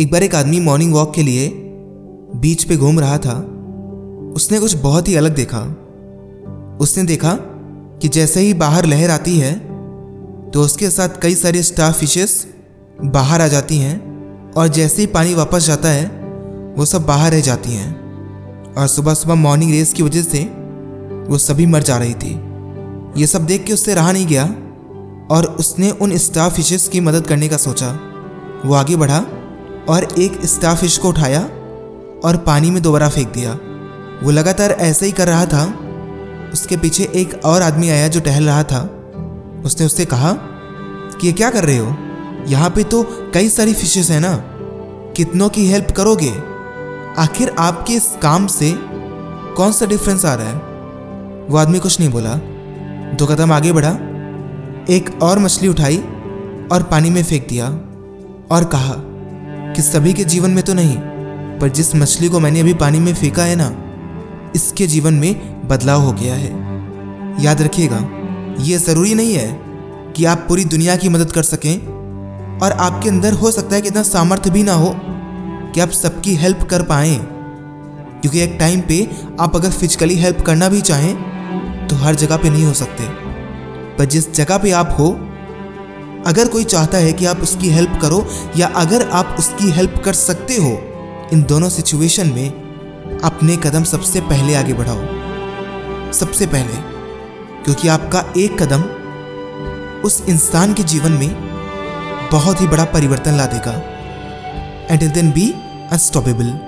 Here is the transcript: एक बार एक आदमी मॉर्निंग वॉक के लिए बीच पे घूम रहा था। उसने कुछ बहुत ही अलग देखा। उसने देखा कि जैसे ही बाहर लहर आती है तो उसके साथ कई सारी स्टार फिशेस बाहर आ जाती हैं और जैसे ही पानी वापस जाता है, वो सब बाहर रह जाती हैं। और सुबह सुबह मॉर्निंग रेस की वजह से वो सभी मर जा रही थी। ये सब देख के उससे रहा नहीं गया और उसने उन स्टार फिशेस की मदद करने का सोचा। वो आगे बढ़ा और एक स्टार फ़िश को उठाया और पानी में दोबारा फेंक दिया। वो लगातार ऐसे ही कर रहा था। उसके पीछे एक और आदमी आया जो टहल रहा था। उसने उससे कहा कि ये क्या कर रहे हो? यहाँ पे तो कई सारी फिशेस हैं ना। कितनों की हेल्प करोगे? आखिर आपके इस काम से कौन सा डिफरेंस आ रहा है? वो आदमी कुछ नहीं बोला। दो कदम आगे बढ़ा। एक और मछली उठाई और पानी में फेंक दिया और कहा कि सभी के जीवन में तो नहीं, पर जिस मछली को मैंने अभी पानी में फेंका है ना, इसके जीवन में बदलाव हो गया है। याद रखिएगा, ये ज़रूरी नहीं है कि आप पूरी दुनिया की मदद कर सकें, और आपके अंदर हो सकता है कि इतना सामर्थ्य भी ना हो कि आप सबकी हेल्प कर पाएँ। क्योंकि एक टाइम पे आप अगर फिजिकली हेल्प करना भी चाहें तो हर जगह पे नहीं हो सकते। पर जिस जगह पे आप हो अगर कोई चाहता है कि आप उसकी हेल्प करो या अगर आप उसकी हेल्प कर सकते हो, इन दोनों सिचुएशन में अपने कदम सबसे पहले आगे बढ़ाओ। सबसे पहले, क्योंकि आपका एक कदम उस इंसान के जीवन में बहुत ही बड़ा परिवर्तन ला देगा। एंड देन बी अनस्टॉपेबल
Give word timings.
एक 0.00 0.10
बार 0.12 0.22
एक 0.22 0.34
आदमी 0.34 0.58
मॉर्निंग 0.60 0.92
वॉक 0.94 1.14
के 1.14 1.22
लिए 1.22 1.48
बीच 2.36 2.64
पे 2.64 2.76
घूम 2.76 2.98
रहा 3.00 3.18
था। 3.18 3.34
उसने 4.36 4.58
कुछ 4.60 4.74
बहुत 4.74 5.06
ही 5.08 5.14
अलग 5.14 5.34
देखा। 5.34 5.60
उसने 6.80 7.04
देखा 7.04 7.32
कि 8.02 8.08
जैसे 8.08 8.40
ही 8.40 8.54
बाहर 8.54 8.84
लहर 8.84 9.10
आती 9.10 9.38
है 9.38 9.54
तो 10.50 10.62
उसके 10.62 10.90
साथ 10.90 11.08
कई 11.22 11.34
सारी 11.34 11.62
स्टार 11.62 11.92
फिशेस 11.92 12.46
बाहर 13.04 13.40
आ 13.40 13.46
जाती 13.48 13.78
हैं 13.78 14.52
और 14.52 14.68
जैसे 14.68 15.00
ही 15.02 15.06
पानी 15.06 15.34
वापस 15.34 15.66
जाता 15.66 15.88
है, 15.88 16.04
वो 16.78 16.84
सब 16.84 17.06
बाहर 17.06 17.32
रह 17.32 17.40
जाती 17.40 17.70
हैं। 17.70 18.74
और 18.74 18.86
सुबह 18.86 19.14
सुबह 19.14 19.34
मॉर्निंग 19.34 19.72
रेस 19.72 19.92
की 19.92 20.02
वजह 20.02 20.22
से 20.22 20.42
वो 21.30 21.38
सभी 21.38 21.66
मर 21.66 21.82
जा 21.82 21.96
रही 21.96 22.14
थी। 22.14 22.34
ये 23.20 23.26
सब 23.26 23.46
देख 23.46 23.64
के 23.64 23.72
उससे 23.72 23.94
रहा 23.94 24.12
नहीं 24.12 24.26
गया 24.26 24.44
और 25.30 25.56
उसने 25.60 25.90
उन 25.90 26.16
स्टार 26.16 26.50
फिशेस 26.50 26.88
की 26.88 27.00
मदद 27.00 27.26
करने 27.26 27.48
का 27.48 27.56
सोचा। 27.56 27.98
वो 28.64 28.74
आगे 28.74 28.96
बढ़ा 28.96 29.24
और 29.88 30.08
एक 30.18 30.46
स्टार 30.46 30.76
फ़िश 30.76 30.98
को 30.98 31.08
उठाया 31.08 31.40
और 32.24 32.42
पानी 32.46 32.70
में 32.70 32.82
दोबारा 32.82 33.08
फेंक 33.08 33.28
दिया। 33.28 33.58
वो 34.22 34.30
लगातार 34.30 34.70
ऐसे 34.70 35.06
ही 35.06 35.12
कर 35.12 35.26
रहा 35.26 35.46
था। 35.46 35.78
उसके 36.52 36.76
पीछे 36.76 37.12
एक 37.14 37.40
और 37.44 37.62
आदमी 37.62 37.88
आया 37.88 38.08
जो 38.08 38.20
टहल 38.20 38.44
रहा 38.44 38.62
था। 38.62 38.80
उसने 39.64 39.86
उससे 39.86 40.04
कहा 40.04 40.32
कि 41.20 41.26
ये 41.26 41.32
क्या 41.32 41.50
कर 41.50 41.64
रहे 41.64 41.78
हो? 41.78 41.96
यहाँ 42.46 42.70
पे 42.70 42.84
तो 42.84 43.02
कई 43.34 43.48
सारी 43.48 43.74
फिशेस 43.74 44.10
हैं 44.10 44.20
ना। 44.20 44.44
कितनों 45.16 45.48
की 45.48 45.66
हेल्प 45.66 45.90
करोगे? 45.90 46.34
आखिर 47.18 47.54
आपके 47.58 47.92
इस 47.92 48.16
काम 48.22 48.46
से 48.46 48.74
कौन 49.56 49.72
सा 49.72 49.86
डिफरेंस 49.86 50.24
आ 50.24 50.34
रहा 50.34 50.46
है? 50.46 50.54
वो 51.50 51.56
आदमी 51.56 51.78
कुछ 51.78 52.00
नहीं 52.00 52.10
बोला। 52.10 52.34
दो 53.14 53.26
कदम 53.26 53.52
आगे 53.52 53.72
बढ़ा। 53.72 53.90
एक 54.90 55.22
और 55.22 55.38
मछली 55.38 55.68
उठाई 55.68 55.98
और 56.72 56.82
पानी 56.90 57.10
में 57.10 57.24
फेंक 57.24 57.48
दिया 57.48 57.68
और 58.50 58.64
कहा 58.64 58.94
कि 59.76 59.82
सभी 59.82 60.12
के 60.12 60.24
जीवन 60.24 60.50
में 60.50 60.64
तो 60.64 60.74
नहीं, 60.74 60.96
पर 61.58 61.68
जिस 61.68 61.94
मछली 61.96 62.28
को 62.28 62.40
मैंने 62.40 62.60
अभी 62.60 62.74
पानी 62.74 63.00
में 63.00 63.14
फेंका 63.14 63.42
है 63.42 63.56
ना, 63.56 63.66
इसके 64.56 64.86
जीवन 64.86 65.14
में 65.14 65.68
बदलाव 65.68 66.00
हो 66.00 66.12
गया 66.12 66.34
है। 66.34 67.44
याद 67.44 67.62
रखिएगा, 67.62 67.98
ये 68.60 68.78
ज़रूरी 68.78 69.14
नहीं 69.14 69.34
है 69.34 69.48
कि 70.12 70.24
आप 70.24 70.44
पूरी 70.48 70.64
दुनिया 70.64 70.96
की 70.96 71.08
मदद 71.08 71.32
कर 71.32 71.42
सकें, 71.42 71.76
और 72.58 72.72
आपके 72.72 73.08
अंदर 73.08 73.32
हो 73.32 73.50
सकता 73.50 73.74
है 73.76 73.82
कि 73.82 73.88
इतना 73.88 74.02
सामर्थ्य 74.02 74.50
भी 74.50 74.62
ना 74.62 74.74
हो 74.74 74.94
कि 75.74 75.80
आप 75.80 75.90
सबकी 75.90 76.34
हेल्प 76.34 76.66
कर 76.70 76.82
पाएँ। 76.82 77.18
क्योंकि 78.22 78.40
एक 78.40 78.56
टाइम 78.58 78.80
पे 78.80 79.08
आप 79.40 79.56
अगर 79.56 79.70
फिजिकली 79.70 80.14
हेल्प 80.14 80.40
करना 80.40 80.68
भी 80.68 80.80
चाहें 80.80 81.88
तो 81.88 81.96
हर 81.96 82.14
जगह 82.14 82.36
पे 82.36 82.50
नहीं 82.50 82.64
हो 82.64 82.72
सकते। 82.72 83.08
पर 83.98 84.04
जिस 84.04 84.32
जगह 84.34 84.58
पे 84.58 84.70
आप 84.70 84.96
हो 84.98 85.10
अगर 86.26 86.48
कोई 86.48 86.64
चाहता 86.64 86.98
है 86.98 87.12
कि 87.12 87.26
आप 87.26 87.40
उसकी 87.40 87.68
हेल्प 87.68 87.98
करो 88.02 88.26
या 88.56 88.66
अगर 88.66 89.08
आप 89.08 89.36
उसकी 89.38 89.70
हेल्प 89.70 90.02
कर 90.04 90.12
सकते 90.12 90.56
हो, 90.56 90.70
इन 91.32 91.42
दोनों 91.42 91.68
सिचुएशन 91.68 92.26
में 92.26 93.20
अपने 93.24 93.56
कदम 93.56 93.84
सबसे 93.84 94.20
पहले 94.20 94.54
आगे 94.54 94.74
बढ़ाओ। 94.74 96.12
सबसे 96.12 96.46
पहले, 96.46 96.74
क्योंकि 97.64 97.88
आपका 97.88 98.24
एक 98.36 98.62
कदम 98.62 98.82
उस 100.02 100.22
इंसान 100.28 100.74
के 100.74 100.82
जीवन 100.82 101.12
में 101.12 101.34
बहुत 102.32 102.60
ही 102.60 102.66
बड़ा 102.66 102.84
परिवर्तन 102.84 103.34
ला 103.34 103.46
देगा। 103.46 103.72
एंड 104.90 105.12
देन 105.12 105.30
बी 105.30 105.50
अनस्टॉपेबल 105.92 106.65